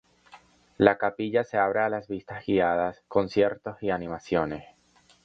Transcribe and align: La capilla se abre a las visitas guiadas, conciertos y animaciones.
La 0.79 0.97
capilla 0.97 1.43
se 1.43 1.59
abre 1.59 1.81
a 1.83 1.87
las 1.89 2.07
visitas 2.07 2.43
guiadas, 2.47 3.03
conciertos 3.07 3.83
y 3.83 3.91
animaciones. 3.91 4.65